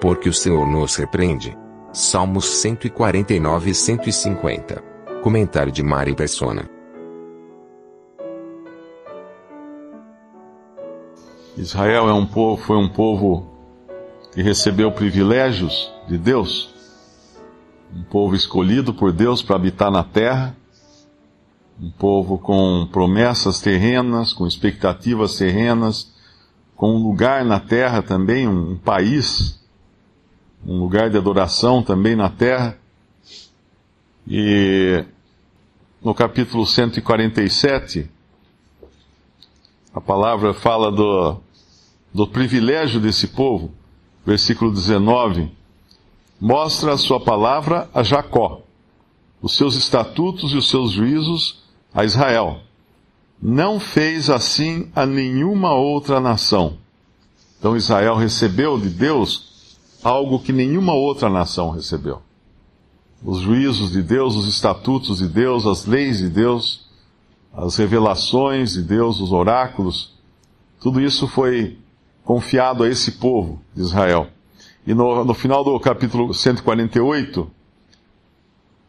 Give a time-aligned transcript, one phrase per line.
[0.00, 1.56] porque o Senhor nos repreende.
[1.92, 4.82] Salmos 149 e 150.
[5.22, 6.68] Comentário de Mari Persona.
[11.56, 13.46] Israel é um povo, foi um povo
[14.32, 16.72] que recebeu privilégios de Deus,
[17.94, 20.56] um povo escolhido por Deus para habitar na terra,
[21.78, 26.12] um povo com promessas terrenas, com expectativas terrenas,
[26.76, 29.59] com um lugar na terra também, um país,
[30.66, 32.78] um lugar de adoração também na terra.
[34.28, 35.04] E
[36.02, 38.08] no capítulo 147,
[39.94, 41.36] a palavra fala do,
[42.12, 43.72] do privilégio desse povo,
[44.24, 45.50] versículo 19,
[46.40, 48.62] mostra a sua palavra a Jacó,
[49.42, 52.60] os seus estatutos e os seus juízos a Israel.
[53.42, 56.76] Não fez assim a nenhuma outra nação.
[57.58, 59.49] Então Israel recebeu de Deus
[60.02, 62.22] algo que nenhuma outra nação recebeu.
[63.22, 66.88] Os juízos de Deus, os estatutos de Deus, as leis de Deus,
[67.52, 70.14] as revelações de Deus, os oráculos,
[70.80, 71.78] tudo isso foi
[72.24, 74.28] confiado a esse povo de Israel.
[74.86, 77.50] E no, no final do capítulo 148,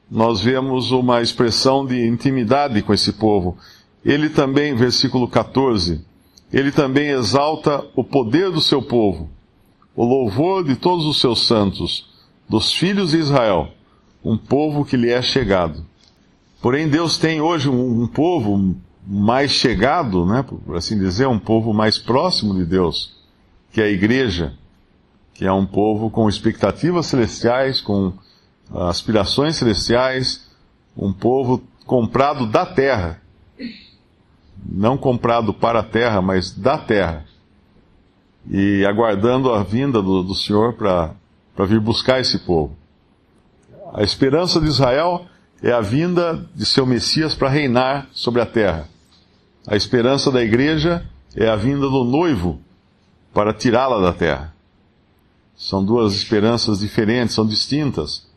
[0.09, 3.57] nós vemos uma expressão de intimidade com esse povo.
[4.03, 6.03] Ele também, versículo 14,
[6.51, 9.29] ele também exalta o poder do seu povo,
[10.01, 12.09] o louvor de todos os seus santos,
[12.49, 13.69] dos filhos de Israel,
[14.25, 15.85] um povo que lhe é chegado.
[16.59, 21.99] Porém, Deus tem hoje um, povo mais chegado, né, por assim dizer, um povo mais
[21.99, 23.15] próximo de Deus,
[23.71, 24.55] que é a igreja,
[25.35, 28.11] que é um povo com expectativas celestiais, com
[28.73, 30.49] aspirações celestiais,
[30.97, 33.21] um povo comprado da terra.
[34.65, 37.30] Não comprado para a terra, mas da terra.
[38.49, 41.13] E aguardando a vinda do, do Senhor para
[41.65, 42.75] vir buscar esse povo.
[43.93, 45.25] A esperança de Israel
[45.61, 48.87] é a vinda de seu Messias para reinar sobre a terra.
[49.67, 52.59] A esperança da igreja é a vinda do noivo
[53.33, 54.53] para tirá-la da terra.
[55.55, 58.27] São duas esperanças diferentes, são distintas.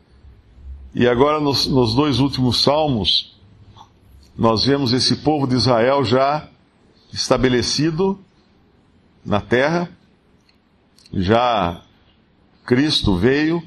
[0.94, 3.34] E agora, nos, nos dois últimos salmos,
[4.37, 6.47] nós vemos esse povo de Israel já
[7.12, 8.19] estabelecido
[9.24, 9.88] na terra,
[11.12, 11.82] já
[12.64, 13.62] Cristo veio,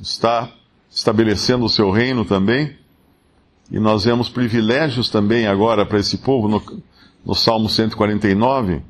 [0.00, 0.50] está
[0.90, 2.76] estabelecendo o seu reino também.
[3.70, 6.82] E nós vemos privilégios também agora para esse povo no,
[7.24, 8.74] no Salmo 149.
[8.74, 8.82] Uh,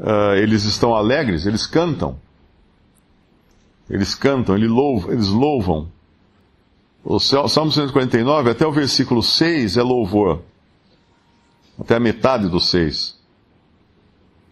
[0.00, 2.18] ah, eles estão alegres, eles cantam.
[3.90, 5.12] Eles cantam, eles louvam.
[5.12, 5.88] Eles louvam.
[7.04, 10.42] O Salmo 149, até o versículo 6 é louvor.
[11.78, 13.17] Até a metade do 6.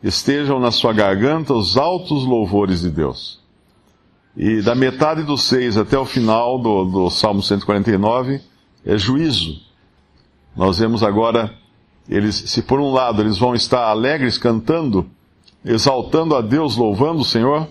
[0.03, 3.41] Estejam na sua garganta os altos louvores de Deus.
[4.37, 8.41] E da metade do 6 até o final do, do Salmo 149
[8.85, 9.61] é juízo.
[10.55, 11.55] Nós vemos agora,
[12.09, 15.09] eles, se por um lado eles vão estar alegres cantando,
[15.65, 17.67] exaltando a Deus, louvando o Senhor,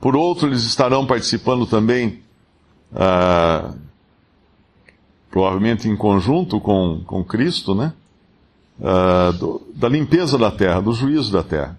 [0.00, 2.22] por outro eles estarão participando também,
[2.94, 3.74] ah,
[5.30, 7.92] provavelmente em conjunto com, com Cristo, né?
[8.82, 11.78] Ah, do, da limpeza da terra, do juízo da terra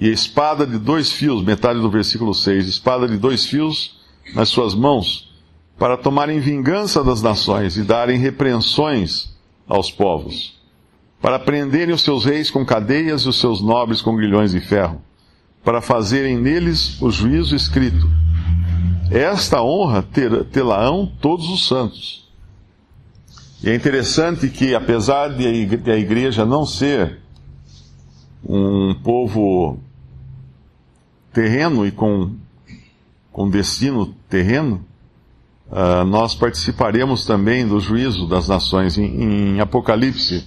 [0.00, 3.98] e a espada de dois fios, metade do versículo 6, espada de dois fios
[4.34, 5.28] nas suas mãos,
[5.76, 10.56] para tomarem vingança das nações e darem repreensões aos povos,
[11.20, 15.02] para prenderem os seus reis com cadeias e os seus nobres com grilhões de ferro,
[15.64, 18.08] para fazerem neles o juízo escrito.
[19.10, 20.06] Esta honra
[20.52, 22.27] tê-la-ão todos os santos.
[23.62, 25.46] E é interessante que, apesar de
[25.90, 27.18] a igreja não ser
[28.44, 29.80] um povo
[31.32, 32.36] terreno e com,
[33.32, 34.84] com destino terreno,
[35.70, 38.96] uh, nós participaremos também do juízo das nações.
[38.96, 40.46] Em, em Apocalipse,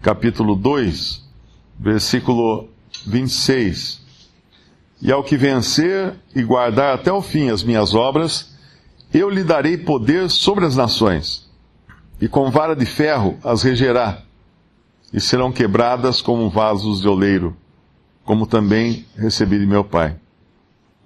[0.00, 1.24] capítulo 2,
[1.78, 2.68] versículo
[3.06, 4.00] 26.
[5.02, 8.54] E ao que vencer e guardar até o fim as minhas obras,
[9.12, 11.43] eu lhe darei poder sobre as nações,
[12.24, 14.22] e com vara de ferro as regerá,
[15.12, 17.56] e serão quebradas como vasos de oleiro
[18.24, 20.16] como também recebi de meu Pai.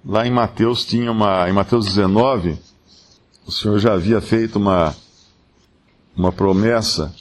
[0.05, 2.57] Lá em Mateus tinha uma, em Mateus 19,
[3.45, 4.95] o Senhor já havia feito uma,
[6.15, 7.13] uma promessa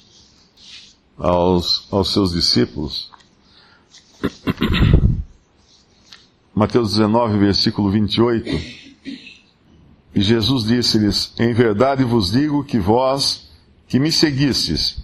[1.19, 3.11] aos, aos seus discípulos.
[6.55, 8.49] Mateus 19, versículo 28.
[10.15, 13.48] E Jesus disse-lhes: Em verdade vos digo que vós,
[13.89, 15.03] que me seguistes,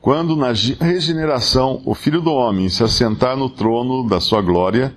[0.00, 4.96] quando na regeneração o Filho do Homem se assentar no trono da sua glória,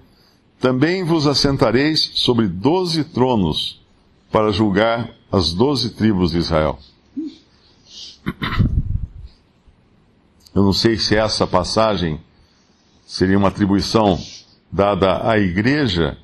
[0.59, 3.81] Também vos assentareis sobre doze tronos
[4.31, 6.79] para julgar as doze tribos de Israel.
[10.53, 12.19] Eu não sei se essa passagem
[13.05, 14.17] seria uma atribuição
[14.71, 16.17] dada à igreja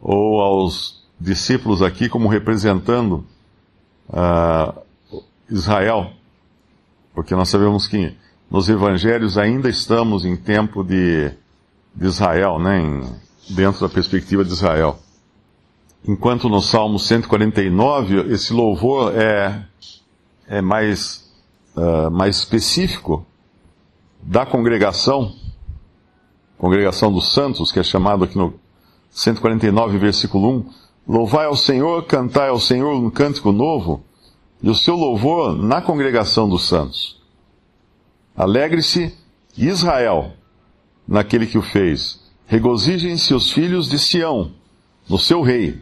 [0.00, 3.26] ou aos discípulos aqui como representando
[4.08, 4.80] uh,
[5.50, 6.12] Israel,
[7.16, 8.14] porque nós sabemos que
[8.50, 11.30] nos evangelhos ainda estamos em tempo de,
[11.94, 14.98] de Israel, né, em, dentro da perspectiva de Israel.
[16.06, 19.64] Enquanto no Salmo 149 esse louvor é,
[20.46, 21.32] é mais,
[21.74, 23.24] uh, mais específico
[24.20, 25.32] da congregação,
[26.58, 28.52] congregação dos santos, que é chamado aqui no
[29.10, 30.70] 149, versículo 1,
[31.08, 34.04] Louvai ao Senhor, cantai ao Senhor um cântico novo,
[34.66, 37.22] e o seu louvor na congregação dos santos.
[38.36, 39.16] Alegre-se
[39.56, 40.32] Israel
[41.06, 42.20] naquele que o fez.
[42.48, 44.50] Regozijem-se os filhos de Sião
[45.08, 45.80] no seu rei.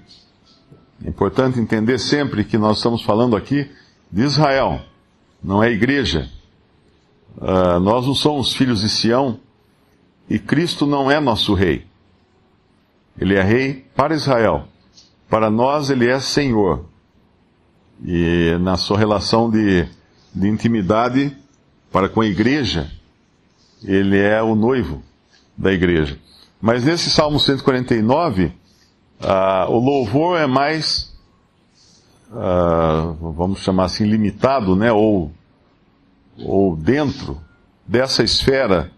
[1.02, 3.70] É importante entender sempre que nós estamos falando aqui
[4.12, 4.82] de Israel,
[5.42, 6.28] não é igreja.
[7.38, 9.40] Uh, nós não somos filhos de Sião
[10.28, 11.86] e Cristo não é nosso rei.
[13.18, 14.68] Ele é rei para Israel.
[15.26, 16.84] Para nós, ele é Senhor.
[18.02, 19.86] E na sua relação de,
[20.34, 21.36] de intimidade
[21.92, 22.90] para com a igreja,
[23.82, 25.02] ele é o noivo
[25.56, 26.18] da igreja.
[26.60, 28.52] Mas nesse Salmo 149, uh,
[29.70, 31.14] o louvor é mais,
[32.30, 34.90] uh, vamos chamar assim, limitado, né?
[34.90, 35.30] Ou,
[36.38, 37.38] ou dentro
[37.86, 38.90] dessa esfera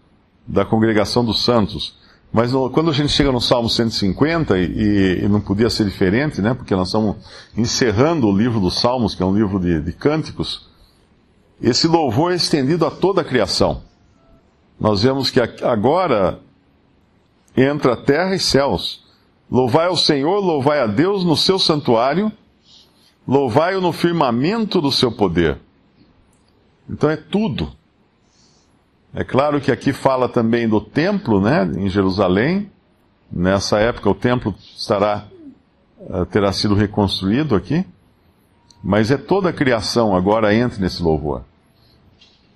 [0.47, 1.95] da congregação dos santos.
[2.31, 6.53] Mas quando a gente chega no Salmo 150, e, e, não podia ser diferente, né?
[6.53, 7.15] Porque nós estamos
[7.55, 10.67] encerrando o livro dos Salmos, que é um livro de, de cânticos,
[11.61, 13.81] esse louvor é estendido a toda a criação.
[14.79, 16.39] Nós vemos que agora
[17.55, 19.03] entra terra e céus.
[19.49, 22.31] Louvai ao Senhor, louvai a Deus no seu santuário,
[23.27, 25.59] louvai-o no firmamento do seu poder.
[26.87, 27.71] Então é tudo.
[29.13, 32.71] É claro que aqui fala também do templo, né, em Jerusalém.
[33.31, 35.27] Nessa época o templo estará
[35.99, 37.83] eh, terá sido reconstruído aqui,
[38.83, 41.43] mas é toda a criação agora entra nesse louvor.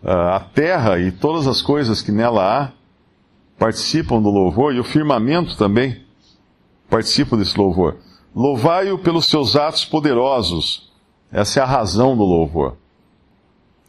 [0.04, 2.72] Ah, a terra e todas as coisas que nela há
[3.58, 6.04] participam do louvor e o firmamento também
[6.90, 7.98] participa desse louvor.
[8.36, 10.92] Louvai-o pelos seus atos poderosos.
[11.32, 12.78] Essa é a razão do louvor.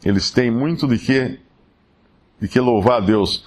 [0.03, 1.39] Eles têm muito de que
[2.43, 3.45] de que louvar a Deus.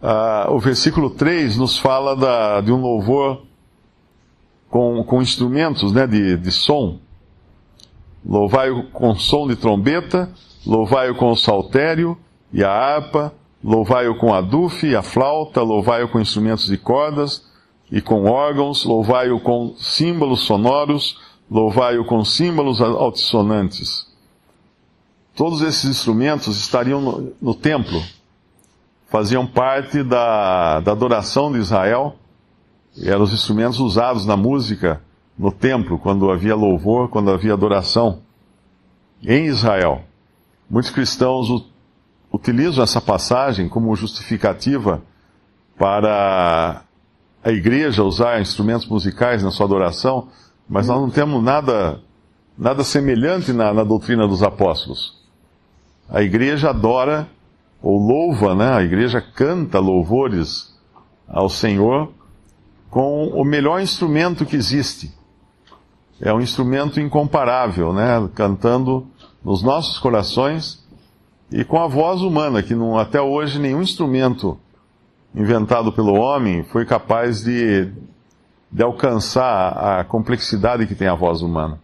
[0.00, 3.42] Ah, o versículo 3 nos fala da, de um louvor
[4.70, 7.00] com, com instrumentos né, de, de som.
[8.24, 10.30] Louvai-o com som de trombeta,
[10.64, 12.16] louvai-o com o saltério
[12.52, 17.44] e a harpa, louvai-o com a dufe e a flauta, louvai-o com instrumentos de cordas
[17.90, 21.18] e com órgãos, louvai-o com símbolos sonoros,
[21.50, 24.06] louvai-o com símbolos altissonantes.
[25.34, 28.00] Todos esses instrumentos estariam no, no templo,
[29.08, 32.16] faziam parte da, da adoração de Israel,
[33.02, 35.00] eram os instrumentos usados na música
[35.38, 38.20] no templo, quando havia louvor, quando havia adoração
[39.22, 40.02] em Israel.
[40.68, 41.48] Muitos cristãos
[42.32, 45.02] utilizam essa passagem como justificativa
[45.78, 46.82] para
[47.42, 50.28] a igreja usar instrumentos musicais na sua adoração,
[50.68, 52.00] mas nós não temos nada,
[52.58, 55.16] nada semelhante na, na doutrina dos apóstolos.
[56.10, 57.28] A igreja adora
[57.82, 58.74] ou louva, né?
[58.74, 60.76] A igreja canta louvores
[61.26, 62.12] ao Senhor
[62.90, 65.12] com o melhor instrumento que existe.
[66.20, 68.28] É um instrumento incomparável, né?
[68.34, 69.06] Cantando
[69.44, 70.84] nos nossos corações
[71.50, 74.58] e com a voz humana, que não, até hoje nenhum instrumento
[75.34, 77.90] inventado pelo homem foi capaz de,
[78.70, 81.80] de alcançar a complexidade que tem a voz humana.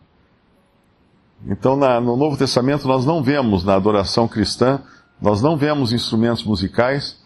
[1.47, 4.81] Então, na, no Novo Testamento, nós não vemos na adoração cristã
[5.21, 7.23] nós não vemos instrumentos musicais,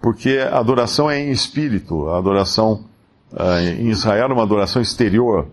[0.00, 2.08] porque a adoração é em espírito.
[2.08, 2.84] A adoração
[3.32, 5.48] uh, em Israel é uma adoração exterior.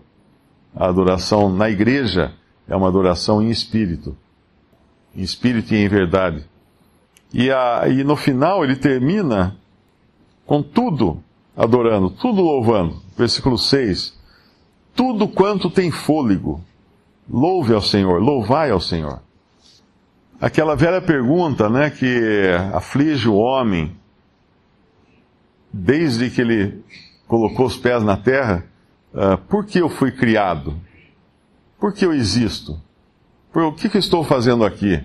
[0.74, 2.32] A adoração na igreja
[2.66, 4.16] é uma adoração em espírito.
[5.14, 6.44] Em espírito e em verdade.
[7.32, 9.56] E, a, e no final ele termina
[10.46, 11.22] com tudo
[11.56, 13.02] adorando, tudo louvando.
[13.16, 14.16] Versículo 6.
[14.94, 16.60] Tudo quanto tem fôlego,
[17.28, 19.20] louve ao Senhor, louvai ao Senhor.
[20.40, 23.96] Aquela velha pergunta, né, que aflige o homem
[25.72, 26.84] desde que ele
[27.26, 28.64] colocou os pés na terra:
[29.12, 30.76] uh, por que eu fui criado?
[31.78, 32.80] Por que eu existo?
[33.52, 35.02] Por, o que, que eu estou fazendo aqui?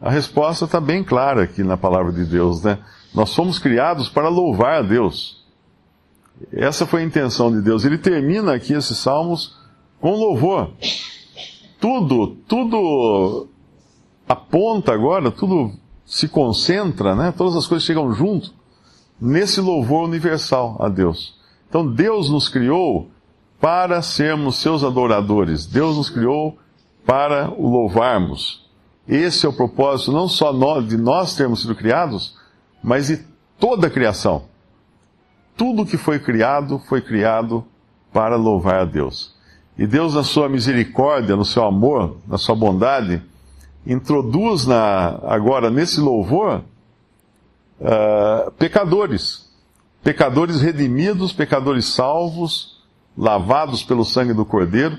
[0.00, 2.78] A resposta está bem clara aqui na palavra de Deus, né?
[3.14, 5.44] Nós fomos criados para louvar a Deus.
[6.52, 7.84] Essa foi a intenção de Deus.
[7.84, 9.56] Ele termina aqui esses salmos
[10.00, 10.70] com louvor.
[11.80, 13.48] Tudo, tudo
[14.28, 15.72] aponta agora, tudo
[16.04, 17.32] se concentra, né?
[17.36, 18.52] Todas as coisas chegam junto
[19.20, 21.36] nesse louvor universal a Deus.
[21.68, 23.10] Então Deus nos criou
[23.60, 25.66] para sermos seus adoradores.
[25.66, 26.58] Deus nos criou
[27.04, 28.66] para o louvarmos.
[29.06, 32.36] Esse é o propósito não só de nós termos sido criados,
[32.82, 33.24] mas de
[33.58, 34.44] toda a criação.
[35.56, 37.64] Tudo que foi criado foi criado
[38.12, 39.34] para louvar a Deus.
[39.76, 43.22] E Deus, na sua misericórdia, no seu amor, na sua bondade,
[43.88, 46.62] introduz na, agora nesse louvor
[47.80, 49.48] uh, pecadores.
[50.04, 52.82] Pecadores redimidos, pecadores salvos,
[53.16, 54.98] lavados pelo sangue do Cordeiro.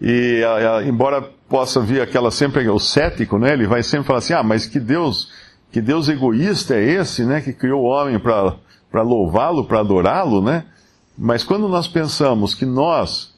[0.00, 0.42] E
[0.86, 3.52] embora possa vir aquela sempre o cético, né?
[3.52, 5.30] Ele vai sempre falar assim: "Ah, mas que Deus,
[5.70, 8.56] que Deus egoísta é esse, né, que criou o homem para
[8.90, 10.64] para louvá-lo, para adorá-lo, né?
[11.18, 13.34] Mas quando nós pensamos que nós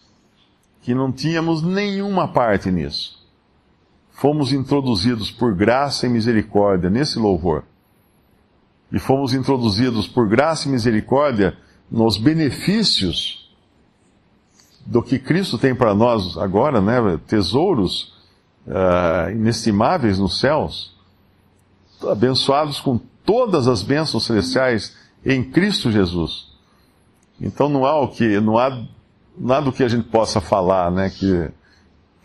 [0.82, 3.18] que não tínhamos nenhuma parte nisso,
[4.18, 7.62] fomos introduzidos por graça e misericórdia nesse louvor.
[8.90, 11.56] E fomos introduzidos por graça e misericórdia
[11.88, 13.48] nos benefícios
[14.84, 17.20] do que Cristo tem para nós agora, né?
[17.28, 18.12] Tesouros
[18.66, 20.96] uh, inestimáveis nos céus,
[22.02, 26.48] abençoados com todas as bênçãos celestiais em Cristo Jesus.
[27.40, 28.84] Então não há o que, não há
[29.36, 31.08] nada do que a gente possa falar, né?
[31.08, 31.52] Que,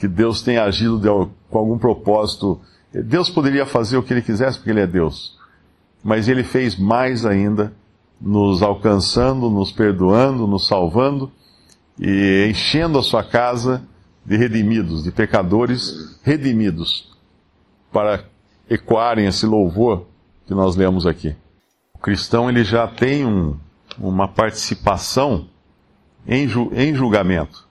[0.04, 1.08] que Deus tenha agido de,
[1.50, 2.60] com algum propósito.
[2.92, 5.40] Deus poderia fazer o que ele quisesse porque ele é Deus.
[6.04, 7.72] Mas ele fez mais ainda,
[8.20, 11.32] nos alcançando, nos perdoando, nos salvando
[11.98, 13.82] e enchendo a sua casa
[14.26, 17.10] de redimidos, de pecadores redimidos,
[17.90, 18.26] para
[18.70, 20.06] ecoarem esse louvor
[20.46, 21.34] que nós lemos aqui.
[21.94, 23.56] O cristão ele já tem um,
[23.98, 25.48] uma participação
[26.28, 27.66] em, ju, em julgamento,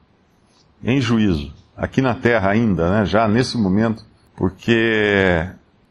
[0.83, 4.05] em juízo, aqui na terra ainda, né, já nesse momento,
[4.37, 5.49] porque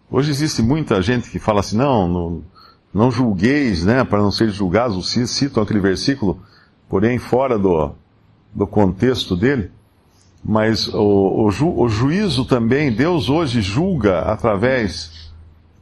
[0.10, 2.44] hoje existe muita gente que fala assim, não, não,
[2.94, 6.42] não julgueis, né, para não ser julgados, citam aquele versículo,
[6.90, 7.94] porém fora do,
[8.54, 9.72] do contexto dele,
[10.44, 15.32] mas o, o, ju, o juízo também, Deus hoje julga através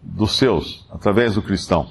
[0.02, 1.90] dos seus, através do cristão.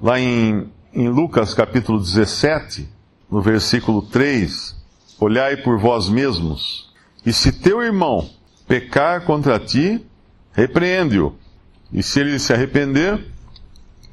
[0.00, 2.88] Lá em, em Lucas capítulo 17,
[3.30, 4.76] no versículo 3,
[5.20, 6.87] olhai por vós mesmos,
[7.28, 8.26] e se teu irmão
[8.66, 10.02] pecar contra ti,
[10.50, 11.36] repreende-o,
[11.92, 13.22] e se ele se arrepender,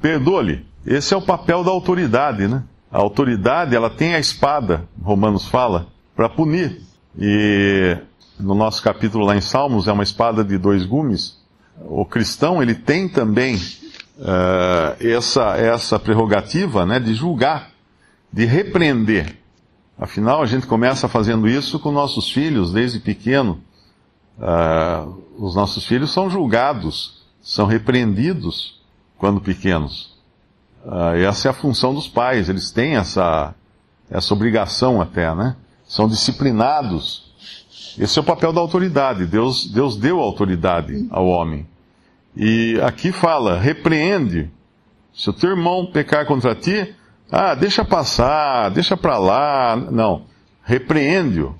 [0.02, 0.66] perdoa-lhe.
[0.84, 2.62] Esse é o papel da autoridade, né?
[2.92, 6.82] A autoridade, ela tem a espada, Romanos fala, para punir.
[7.18, 7.96] E
[8.38, 11.38] no nosso capítulo lá em Salmos é uma espada de dois gumes.
[11.86, 13.56] O cristão ele tem também
[14.18, 17.70] uh, essa essa prerrogativa, né, de julgar,
[18.30, 19.38] de repreender.
[19.98, 23.60] Afinal, a gente começa fazendo isso com nossos filhos desde pequeno.
[24.38, 28.80] Uh, os nossos filhos são julgados, são repreendidos
[29.16, 30.14] quando pequenos.
[30.84, 32.48] Uh, essa é a função dos pais.
[32.48, 33.54] Eles têm essa
[34.10, 35.56] essa obrigação até, né?
[35.86, 37.24] são disciplinados.
[37.98, 39.26] Esse é o papel da autoridade.
[39.26, 41.66] Deus, Deus deu autoridade ao homem.
[42.36, 44.50] E aqui fala: repreende.
[45.14, 46.94] Se o teu irmão pecar contra ti,
[47.30, 49.76] ah, deixa passar, deixa para lá.
[49.76, 50.24] Não,
[50.64, 51.54] repreende-o.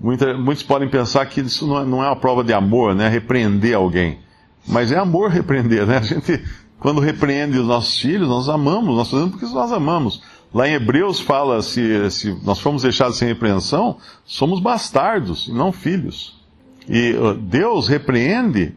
[0.00, 3.08] Muitos podem pensar que isso não é, não é uma prova de amor, né?
[3.08, 4.20] Repreender alguém.
[4.66, 5.98] Mas é amor repreender, né?
[5.98, 6.44] A gente,
[6.78, 10.22] quando repreende os nossos filhos, nós amamos, nós fazemos porque nós amamos.
[10.52, 15.72] Lá em Hebreus fala: se, se nós fomos deixados sem repreensão, somos bastardos e não
[15.72, 16.38] filhos.
[16.88, 18.74] E Deus repreende,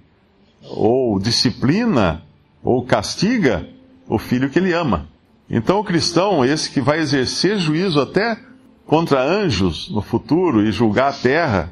[0.63, 2.24] ou disciplina,
[2.63, 3.67] ou castiga
[4.07, 5.11] o filho que ele ama.
[5.51, 8.39] Então o cristão, esse que vai exercer juízo até
[8.88, 11.72] contra anjos no futuro e julgar a terra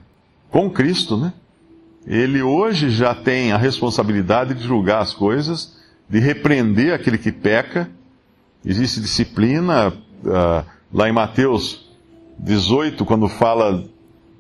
[0.52, 1.34] com Cristo, né?
[2.06, 5.78] Ele hoje já tem a responsabilidade de julgar as coisas,
[6.10, 7.90] de repreender aquele que peca
[8.66, 11.90] Existe disciplina, uh, lá em Mateus
[12.38, 13.86] 18, quando fala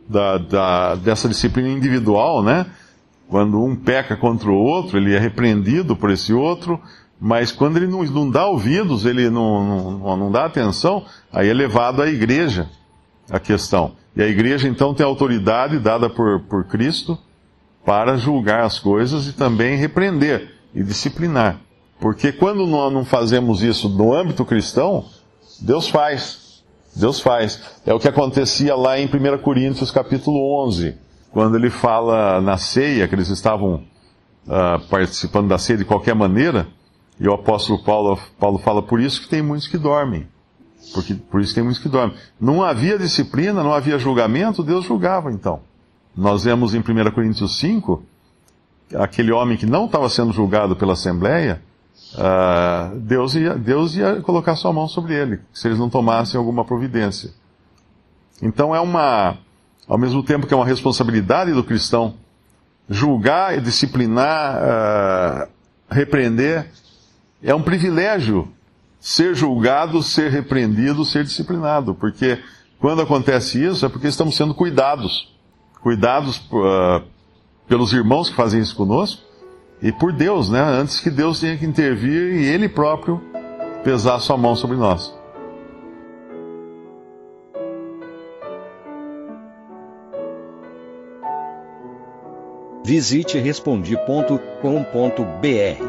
[0.09, 2.65] da, da, dessa disciplina individual, né?
[3.29, 6.81] Quando um peca contra o outro, ele é repreendido por esse outro,
[7.19, 11.53] mas quando ele não, não dá ouvidos, ele não, não, não dá atenção, aí é
[11.53, 12.69] levado à igreja
[13.29, 13.91] a questão.
[14.15, 17.17] E a igreja então tem autoridade dada por, por Cristo
[17.85, 21.59] para julgar as coisas e também repreender e disciplinar.
[21.99, 25.05] Porque quando nós não fazemos isso no âmbito cristão,
[25.59, 26.63] Deus faz.
[26.95, 27.61] Deus faz.
[27.85, 30.95] É o que acontecia lá em 1 Coríntios capítulo 11,
[31.31, 33.83] quando ele fala na ceia, que eles estavam
[34.47, 36.67] uh, participando da ceia de qualquer maneira,
[37.19, 40.27] e o apóstolo Paulo, Paulo fala por isso que tem muitos que dormem.
[40.93, 42.15] Porque, por isso tem muitos que dormem.
[42.39, 45.59] Não havia disciplina, não havia julgamento, Deus julgava então.
[46.15, 48.01] Nós vemos em 1 Coríntios 5,
[48.95, 51.61] aquele homem que não estava sendo julgado pela Assembleia,
[52.15, 56.63] uh, Deus, ia, Deus ia colocar sua mão sobre ele, se eles não tomassem alguma
[56.63, 57.31] providência.
[58.41, 59.37] Então é uma,
[59.87, 62.15] ao mesmo tempo que é uma responsabilidade do cristão
[62.89, 65.49] julgar, disciplinar, uh,
[65.91, 66.71] repreender,
[67.41, 68.47] é um privilégio
[68.99, 72.39] ser julgado, ser repreendido, ser disciplinado, porque
[72.79, 75.33] quando acontece isso é porque estamos sendo cuidados,
[75.81, 77.01] cuidados uh,
[77.67, 79.23] pelos irmãos que fazem isso conosco
[79.81, 80.61] e por Deus, né?
[80.61, 83.21] Antes que Deus tenha que intervir e Ele próprio
[83.83, 85.17] pesar sua mão sobre nós.
[92.83, 95.88] Visite respondi.com.br.